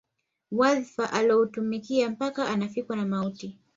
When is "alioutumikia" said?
1.13-2.09